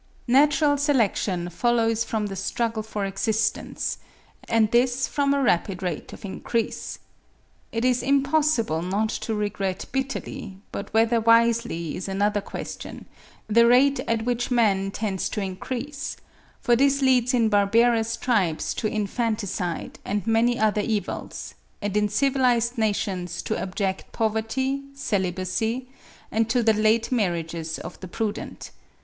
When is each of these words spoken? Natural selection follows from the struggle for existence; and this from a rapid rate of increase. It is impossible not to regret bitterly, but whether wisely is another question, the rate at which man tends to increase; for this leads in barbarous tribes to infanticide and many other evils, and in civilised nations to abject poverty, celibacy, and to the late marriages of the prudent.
Natural 0.27 0.77
selection 0.77 1.47
follows 1.49 2.03
from 2.03 2.25
the 2.25 2.35
struggle 2.35 2.81
for 2.81 3.05
existence; 3.05 3.99
and 4.49 4.71
this 4.71 5.07
from 5.07 5.31
a 5.31 5.43
rapid 5.43 5.83
rate 5.83 6.11
of 6.11 6.25
increase. 6.25 6.97
It 7.71 7.85
is 7.85 8.01
impossible 8.01 8.81
not 8.81 9.09
to 9.09 9.35
regret 9.35 9.85
bitterly, 9.91 10.57
but 10.71 10.91
whether 10.91 11.21
wisely 11.21 11.95
is 11.95 12.07
another 12.07 12.41
question, 12.41 13.05
the 13.45 13.67
rate 13.67 13.99
at 14.07 14.25
which 14.25 14.49
man 14.49 14.89
tends 14.89 15.29
to 15.29 15.39
increase; 15.39 16.17
for 16.59 16.75
this 16.75 17.03
leads 17.03 17.31
in 17.35 17.47
barbarous 17.47 18.17
tribes 18.17 18.73
to 18.73 18.87
infanticide 18.87 19.99
and 20.03 20.25
many 20.25 20.57
other 20.57 20.81
evils, 20.81 21.53
and 21.79 21.95
in 21.95 22.09
civilised 22.09 22.75
nations 22.75 23.43
to 23.43 23.55
abject 23.55 24.11
poverty, 24.11 24.81
celibacy, 24.95 25.89
and 26.31 26.49
to 26.49 26.63
the 26.63 26.73
late 26.73 27.11
marriages 27.11 27.77
of 27.77 27.99
the 27.99 28.07
prudent. 28.07 28.71